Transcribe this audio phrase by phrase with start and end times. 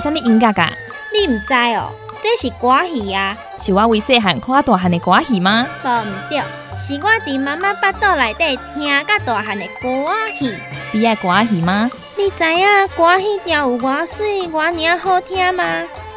[0.00, 0.66] 是啥物音乐噶？
[1.12, 1.90] 你毋知哦，
[2.22, 3.36] 这是歌戏啊！
[3.58, 5.66] 是我为细汉看大汉的歌戏吗？
[5.84, 6.38] 无毋对，
[6.74, 10.54] 是我伫妈妈腹肚内底听甲大汉的歌戏。
[10.92, 11.90] 你爱歌戏吗？
[12.16, 12.66] 你知影
[12.96, 15.64] 歌戏调有偌水、偌尔好听吗？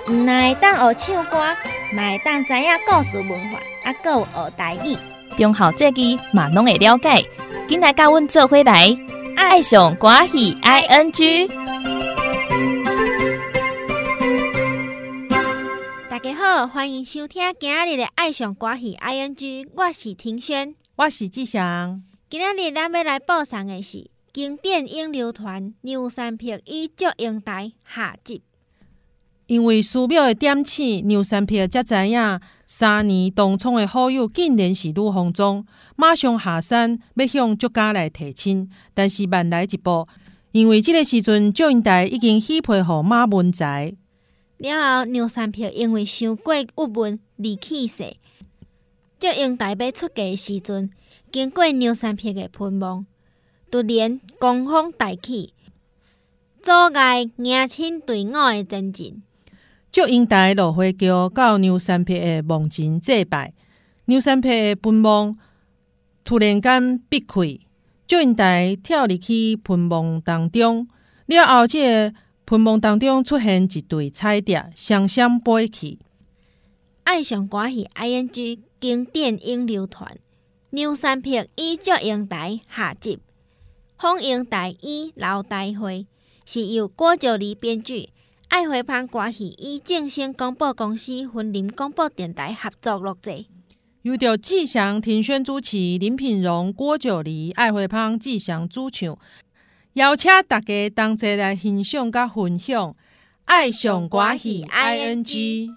[0.07, 1.39] 毋但会当学唱歌，
[1.91, 4.98] 嘛会当知影故事文化，啊，搁有学台语。
[5.35, 7.21] 中校这句嘛拢会了解。
[7.68, 8.95] 今来甲阮做伙来，
[9.35, 11.52] 爱上歌戏 I N G。
[16.23, 22.02] 家好，欢迎收听今日的爱上歌戏 I N G，我是庭轩，我是志祥。
[22.30, 28.41] 今日咱要来播送的是经典影流团《牛三平与祝英台》下集。
[29.48, 35.65] 因为寺庙的点醒，牛三平才知影，三年同窗的好友竟然是吕方中，
[35.98, 38.70] 马上下山要向祝家来提亲。
[38.93, 40.08] 但是慢来一步，
[40.54, 43.93] 因为这个时阵祝英台已经许配予马文才。
[44.63, 48.15] 了后，牛山壁因为伤过郁闷而去世。
[49.19, 50.89] 祝英台要出嫁的时阵，
[51.29, 53.03] 经过牛山壁的坟墓，
[53.69, 55.53] 突然狂风大起，
[56.61, 59.21] 阻碍迎亲队伍的前进。
[59.91, 63.53] 祝英台落花桥到牛山壁的墓前祭拜，
[64.06, 65.35] 牛山壁的坟墓
[66.23, 67.59] 突然间闭开，
[68.07, 70.88] 祝英台跳入去坟墓当中，
[71.28, 72.16] 了后，这个
[72.46, 76.00] 坟墓当中出现一对彩蝶，双双飞去。
[77.03, 80.18] 爱上歌戏 ING 经典影流团
[80.72, 83.19] 牛山壁与祝英台下集，
[83.97, 86.06] 放映台与老大会
[86.46, 88.09] 是由郭九黎编剧。
[88.50, 93.46] 爱回芳歌戏与正兴广播公司分林广播电台合作录制，
[94.03, 99.18] 由着志祥、庭轩主持，林品荣、郭九黎、爱回芳、志祥主唱，
[99.94, 102.96] 邀请大家同齐来欣赏甲分享。
[103.46, 105.70] 爱上歌戏 ING。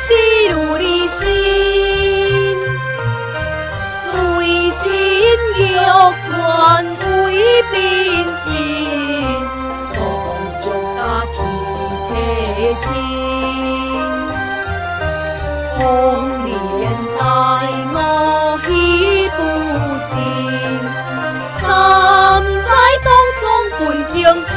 [0.00, 0.14] 是
[0.48, 0.87] 如你
[6.58, 6.60] 愿
[7.24, 7.26] 为
[7.70, 7.76] 变
[8.34, 8.46] 心，
[9.92, 10.98] 所望将家
[11.32, 11.38] 己
[12.08, 12.10] 提
[12.82, 12.86] 亲。
[15.76, 15.80] 红
[16.44, 16.50] 莲
[17.16, 17.20] 待
[17.94, 17.96] 我
[18.66, 18.68] 喜
[19.36, 19.38] 不
[20.04, 20.12] 尽，
[21.60, 21.62] 三
[22.66, 22.68] 载
[23.04, 23.08] 当
[23.38, 23.40] 冲
[23.78, 24.12] 本将
[24.48, 24.52] 亲，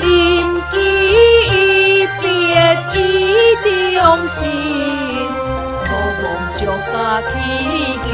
[0.00, 0.02] 临
[0.72, 0.74] 机
[1.50, 2.08] 一
[4.00, 4.38] 中心，
[5.84, 5.86] 渴
[6.22, 6.24] 望
[6.56, 6.60] 将
[6.90, 6.90] 家
[7.28, 7.30] 去
[8.02, 8.08] 求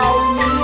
[0.00, 0.59] about me.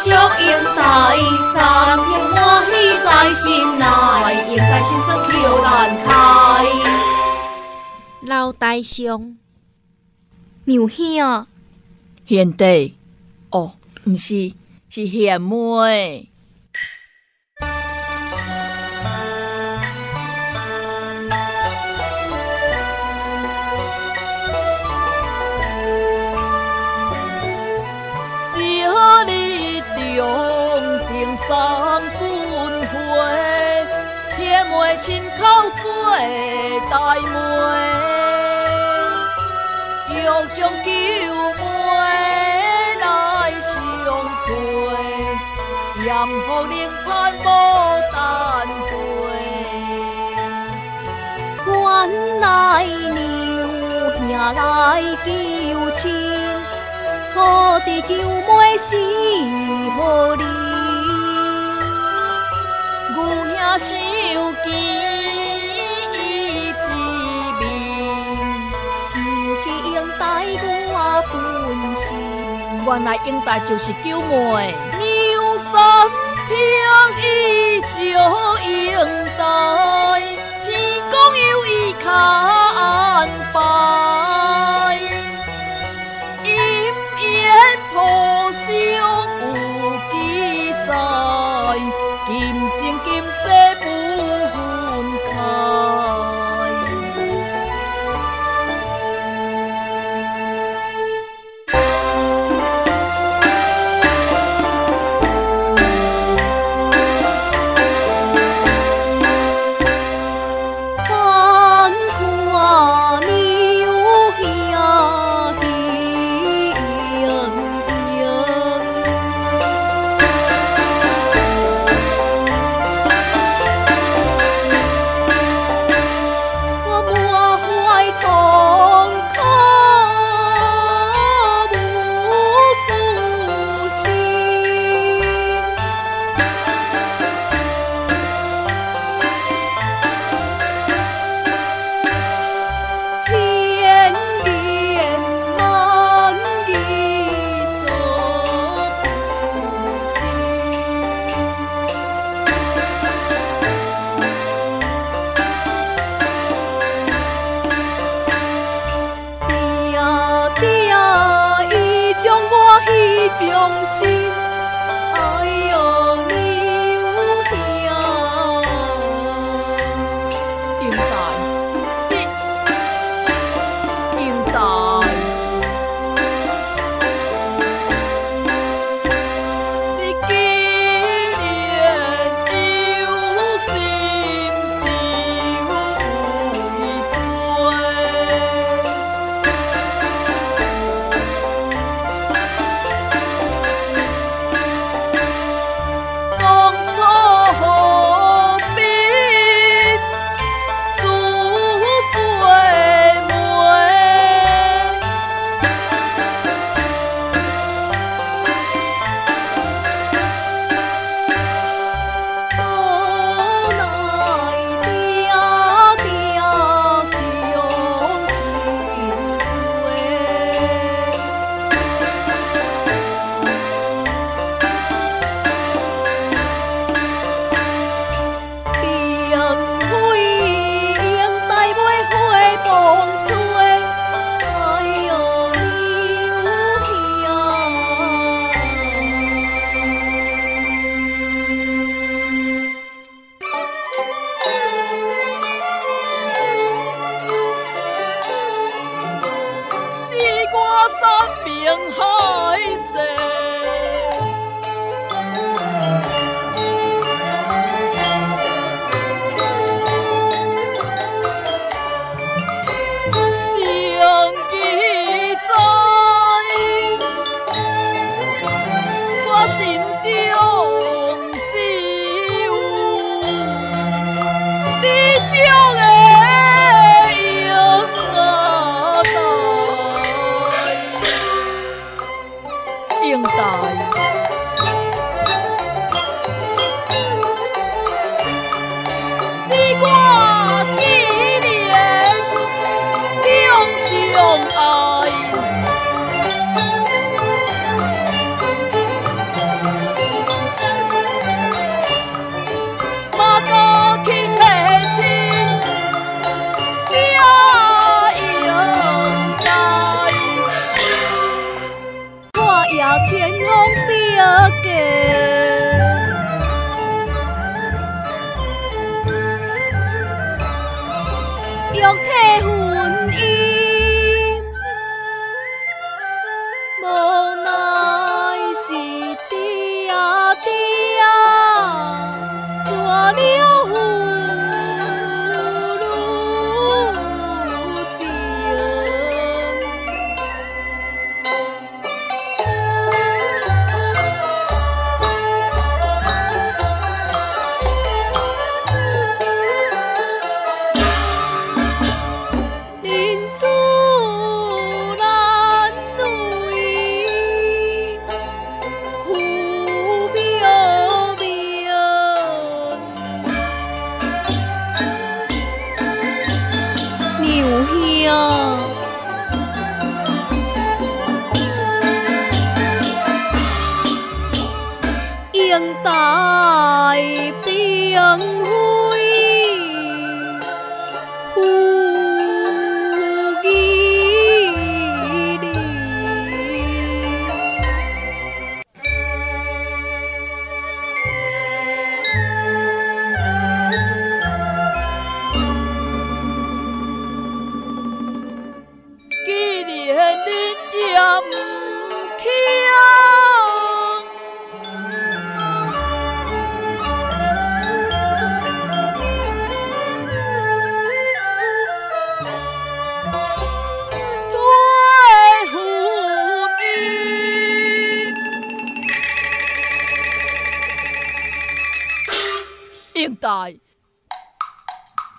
[0.00, 0.14] 祝英
[0.76, 1.18] 台，
[1.52, 2.70] 三片欢喜
[3.02, 3.84] 在心内，
[4.48, 5.28] 英台心酸口
[5.60, 6.08] 难开。
[8.20, 9.36] 老大兄，
[10.66, 11.46] 牛兄，
[12.24, 12.96] 贤弟，
[13.50, 13.72] 哦，
[14.04, 14.52] 毋是，
[14.88, 16.27] 是贤妹。
[30.18, 30.24] 永
[31.06, 31.48] 定三
[32.18, 32.20] 分
[32.88, 32.92] 会。
[34.64, 35.38] 妹亲口
[35.76, 35.82] 做
[36.90, 37.26] 大妹，
[40.10, 40.12] 欲
[40.54, 40.86] 将救
[41.58, 41.60] 妹
[43.00, 43.02] 来
[43.60, 43.70] 相
[44.44, 44.46] 陪，
[46.04, 46.08] 严
[46.42, 46.74] 福令
[47.04, 47.44] 盼无
[48.12, 48.16] 单
[48.88, 48.90] 陪，
[51.66, 51.70] 原
[52.40, 52.42] 来
[54.26, 54.58] 娘兄来
[55.24, 55.26] 求
[55.92, 56.02] 亲，
[57.38, 58.96] 可知救妹是
[59.96, 60.42] 何理？
[63.14, 63.16] 牛
[63.78, 63.94] 兄想
[64.64, 64.66] 见
[66.14, 66.74] 伊一
[67.60, 67.62] 面，
[69.06, 69.14] 就
[69.54, 70.22] 是应待
[70.90, 70.94] 我
[71.30, 71.34] 本
[71.94, 72.04] 心。
[72.84, 75.70] 原来应待就是九妹，牛三
[76.48, 76.50] 平
[77.22, 77.22] 伊
[77.82, 77.96] 就
[78.68, 78.98] 应
[79.38, 79.40] 待，
[80.64, 80.66] 天
[81.08, 81.68] 公有意
[82.02, 83.28] 卡安
[87.98, 90.14] 缘破相有记
[90.86, 90.88] 载，
[92.28, 92.32] 今
[92.68, 93.42] 生今世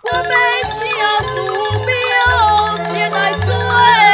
[0.03, 0.33] 我们
[0.73, 0.85] 请
[1.33, 1.35] 苏
[1.85, 4.08] 庙前来做。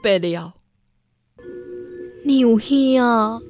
[0.00, 0.54] 不得了。
[2.24, 3.40] 你有戏啊？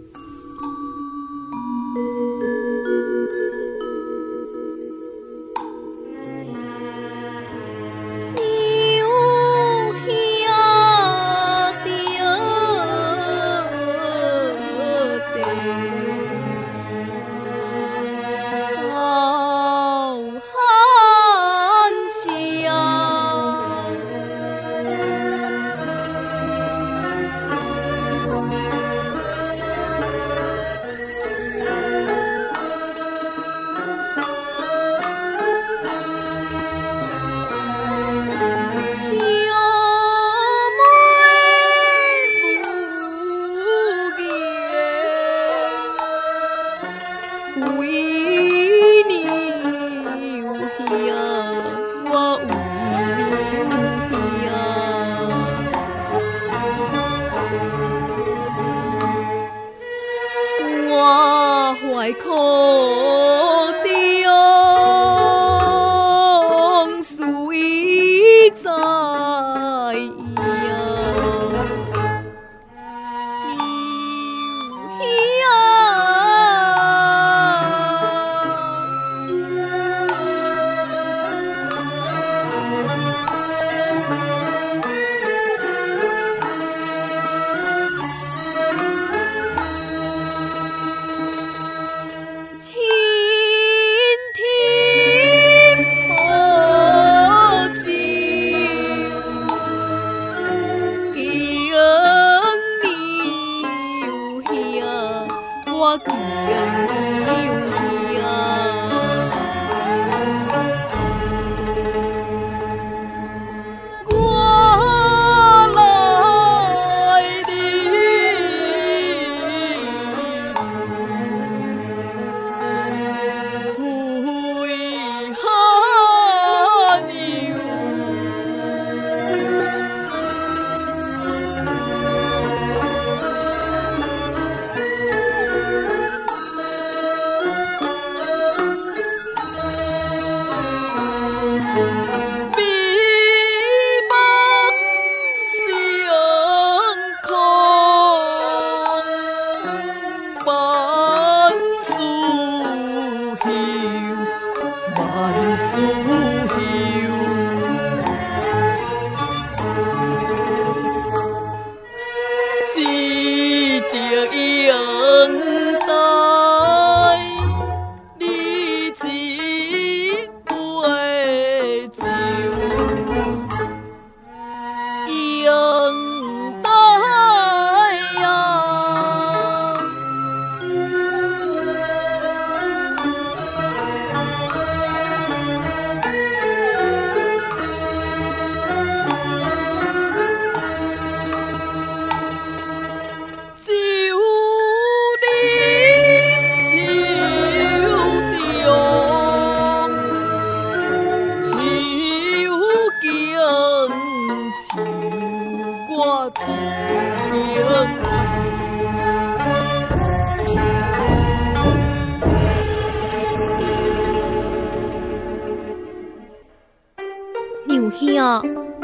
[175.93, 176.20] Oh.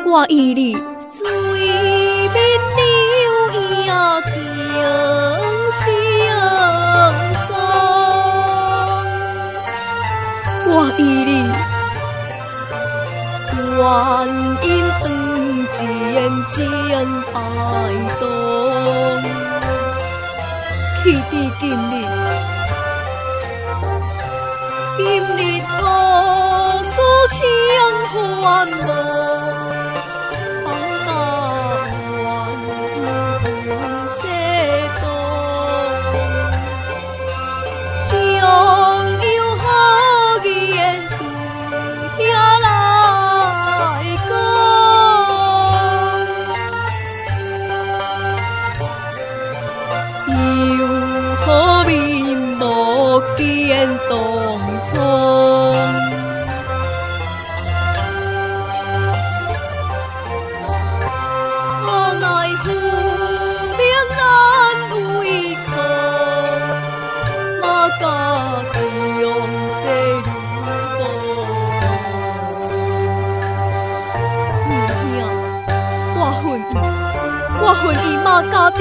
[0.09, 0.73] 我与你
[1.11, 1.29] 水
[2.33, 2.37] 面
[2.77, 3.93] 柳，伊啊
[4.31, 4.35] 情
[5.83, 5.85] 相
[7.49, 7.49] 送。
[10.69, 11.31] 我与你，
[13.75, 13.79] 愿
[14.63, 14.67] 因
[15.03, 15.05] 恩
[15.73, 15.75] 自
[16.15, 16.17] 然，
[16.51, 16.95] 只因。
[21.03, 21.95] 去至今日，
[24.97, 25.01] 今
[25.37, 25.75] 日何
[26.95, 27.37] 所相
[28.15, 29.36] 怨慕？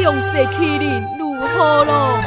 [0.06, 2.25] 强势欺凌如何了？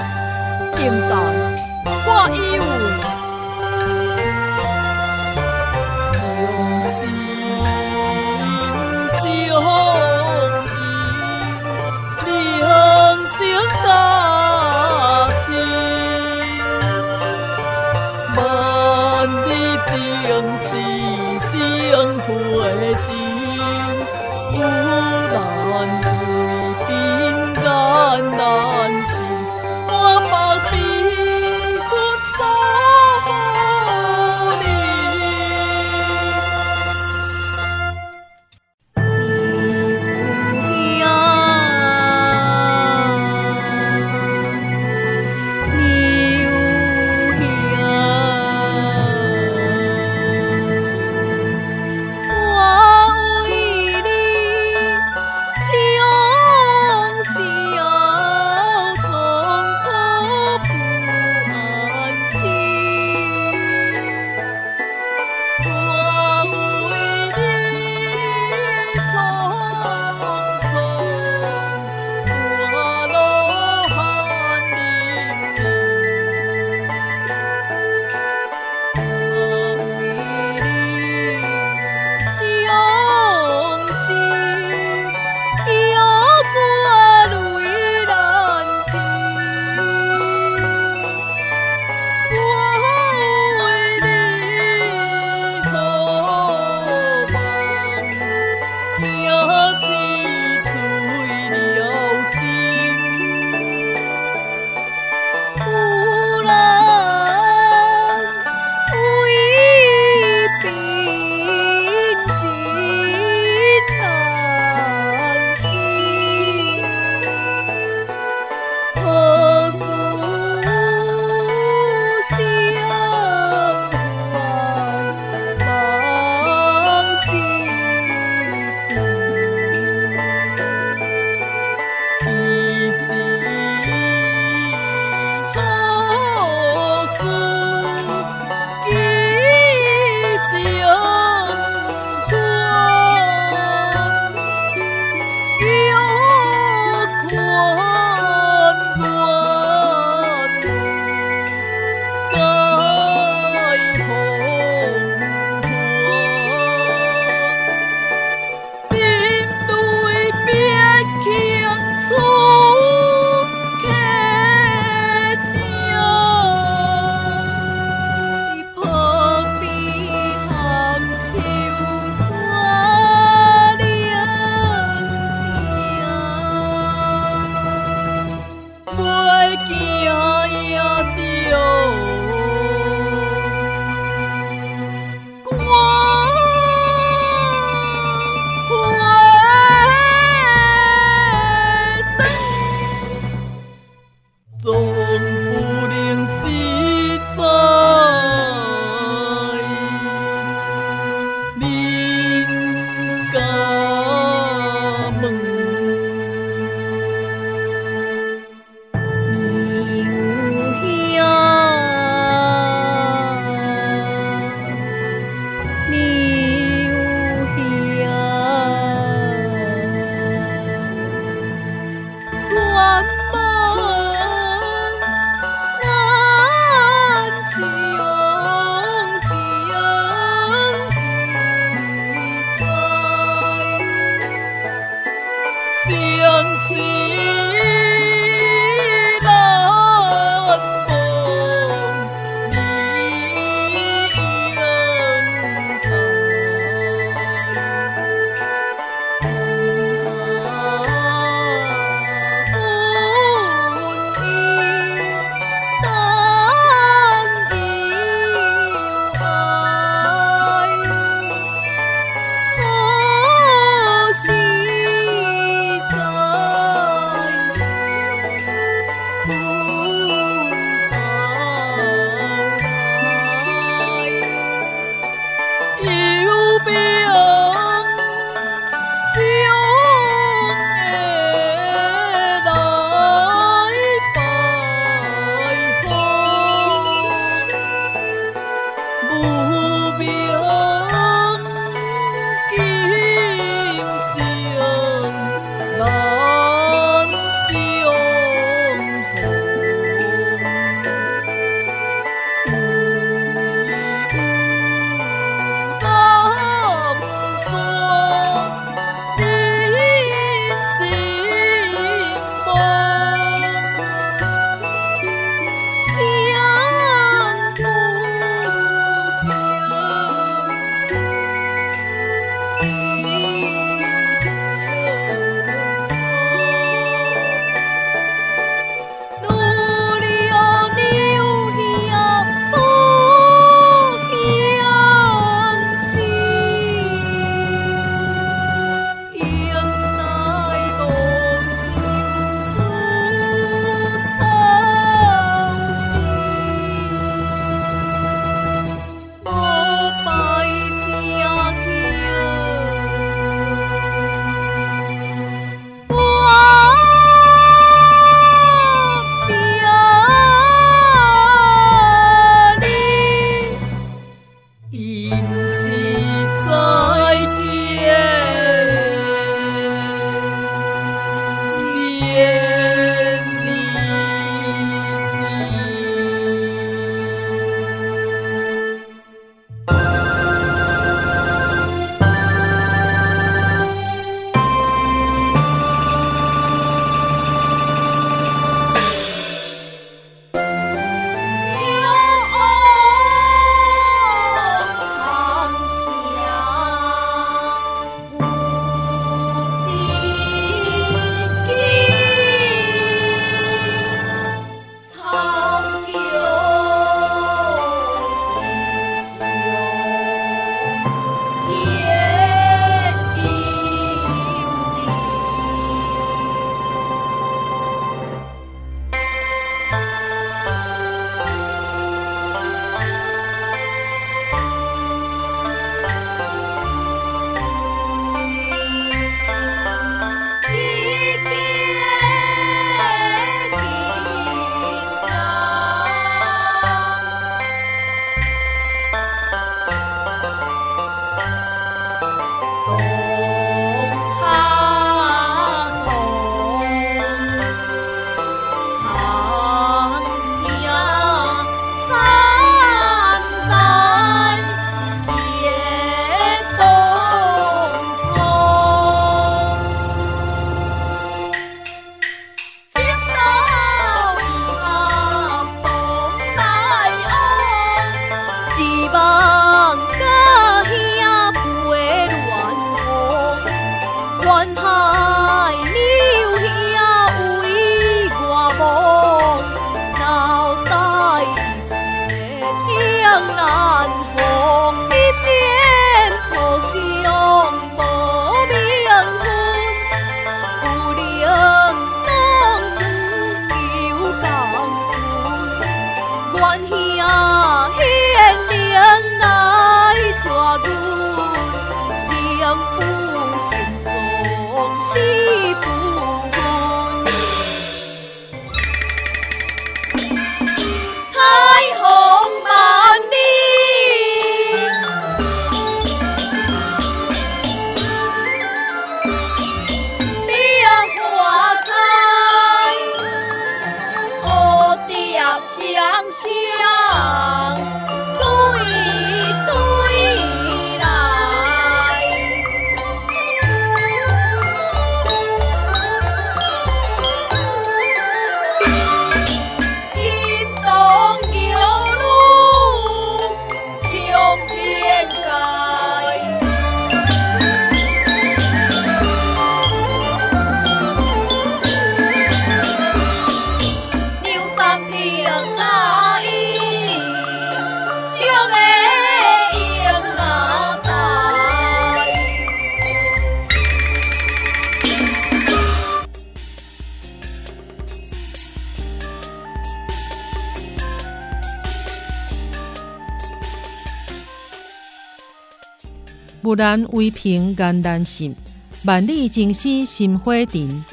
[576.58, 578.34] 木兰为凭颜难信，
[578.82, 580.84] 万里情丝心火沉。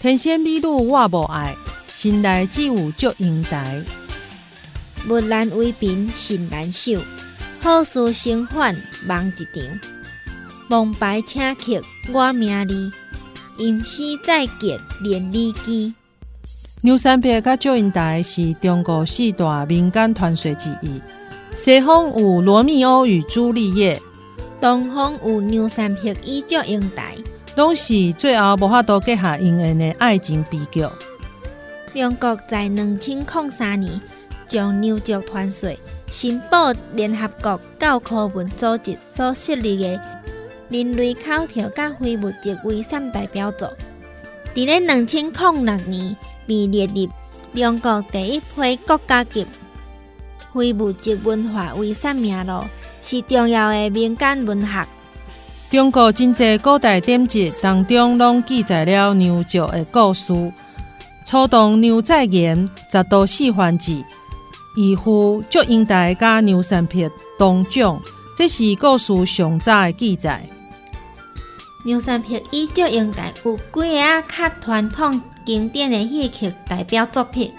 [0.00, 1.54] 天仙美女我无爱，
[1.90, 3.82] 心内只有祝英台。
[5.06, 6.98] 木兰为贫心难守，
[7.60, 8.74] 好事成反
[9.06, 9.80] 梦一场。
[10.70, 12.90] 梦白请客我名利，
[13.58, 15.92] 吟诗再结连理枝。
[16.80, 20.98] 牛三撇甲祝英台是中国四大民间传说之一。
[21.54, 24.00] 西方有罗密欧与朱丽叶，
[24.62, 27.16] 东方有牛三撇与祝英台，
[27.56, 30.86] 拢是最后无法度结下姻缘的爱情悲剧。
[31.92, 34.00] 中国在两千零三年
[34.46, 40.00] 将牛族团税申报联合国教科文组织所设立的
[40.68, 43.68] 人类口条甲非物质遗产代表作，
[44.54, 46.16] 伫咧两千零六年。
[46.44, 47.08] 被列入
[47.54, 49.46] 中国第一批国家级
[50.52, 52.64] 非物质文化遗产名录，
[53.02, 54.86] 是重要的民间文学。
[55.68, 60.32] 中国真济古代典籍当中，拢记载了牛角的故事。
[61.26, 64.02] 初动牛在言十都四番子，
[64.76, 68.00] 义父祝英台甲牛三撇同奖，
[68.36, 70.46] 这是故事上早的记载。
[71.84, 75.20] 牛三撇以祝英台有几个啊较传统。
[75.44, 77.50] 经典的戏曲代表作品，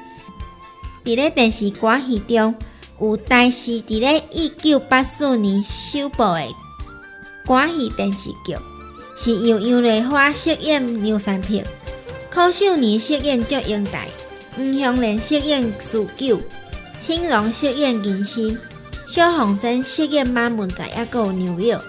[1.04, 2.56] 伫咧电视歌戏中
[3.04, 6.48] 有台是伫咧一九八四年首播的
[7.46, 8.56] 歌戏电视剧，
[9.18, 11.62] 是由杨丽花饰演牛三平，
[12.30, 14.08] 柯秀年饰演祝英台，
[14.56, 16.40] 黄香莲饰演苏九，
[16.98, 18.58] 青龙饰演银心，
[19.06, 21.82] 萧红生饰演马文才，还有牛友。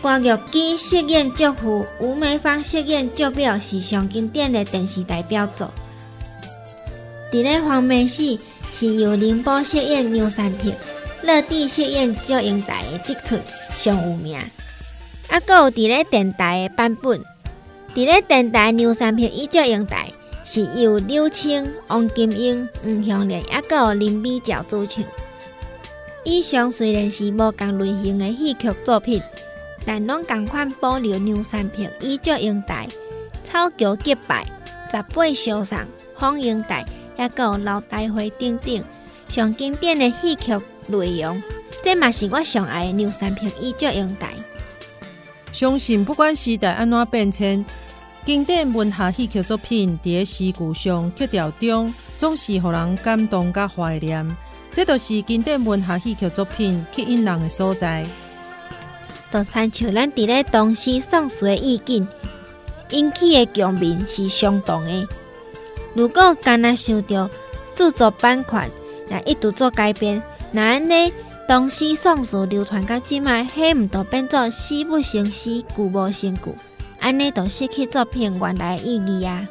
[0.00, 5.70] 关玉姬饰演祝福，吴梅芳饰演祝表，是上经典的电视代表作。
[7.30, 8.40] 伫咧黄梅戏
[8.78, 10.74] 是由林波饰演牛三平，
[11.22, 13.38] 乐蒂饰演祝英台的即出
[13.74, 14.38] 上有名。
[15.30, 17.18] 啊，搁有伫咧电台的版本，
[17.94, 20.10] 伫咧电台牛三平以祝英台
[20.44, 25.02] 是由刘青、王金英、黄香莲，也搁有林美娇主唱。
[26.22, 29.22] 以上虽然是无共类型的戏曲作品。
[29.88, 32.88] 但拢共款保留牛三平、衣着英台、
[33.44, 34.44] 草桥结拜、
[34.90, 35.78] 十八相送、
[36.18, 36.84] 方英台，
[37.18, 38.84] 也有老大会等等
[39.28, 40.52] 上经典的戏曲
[40.86, 41.42] 内容。
[41.82, 44.32] 这嘛是我上爱的牛三平、衣着英台。
[45.52, 47.64] 相信不管时代安怎变迁，
[48.24, 54.36] 经典文学戏曲作品伫诗句上、曲调中，总是互人感动甲怀念。
[54.72, 58.04] 这就是经典文学戏剧作品吸引人的所在。
[59.32, 62.06] 就参像咱伫咧东西宋词的意境，
[62.90, 65.08] 引起的共鸣是相同的。
[65.96, 67.30] 如果干那想着
[67.74, 68.70] 著作版权，
[69.08, 71.10] 来一直做改编，那安尼
[71.48, 76.54] 东西宋词流传到即卖，迄毋都变作诗不成诗，句无成句，
[77.00, 79.48] 安尼就失去作品原来的意义啊！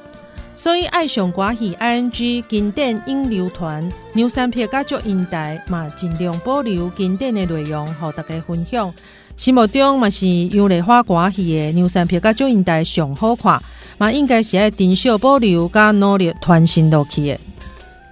[0.55, 8.93] 所以爱上歌戏 I N G 经典影流传，牛三撇甲足音台嘛，尽量保留经典的内容，互大家分享。
[9.35, 13.61] 心目中嘛是杨丽花歌戏的牛山片甲祝英台上好看，
[13.97, 17.39] 嘛应该是爱珍惜保留甲努力传承落去的。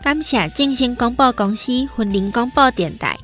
[0.02, 3.18] 感谢正兴广播公司、云林广播电台，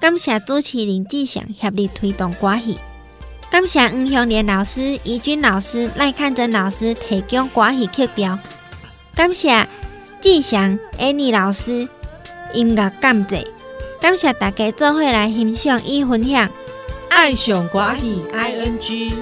[0.00, 2.78] 感谢主持人志祥协力推动歌戏，
[3.50, 8.38] 感谢黄香莲老师、怡君老师、赖看珍老师提供歌戏曲调，
[9.14, 9.66] 感谢
[10.20, 11.88] 志祥、Annie 老师
[12.52, 13.44] 音乐感谢，
[14.00, 16.48] 感谢大家做伙来欣赏与分享。
[17.08, 19.12] 爱上歌戏，I N G。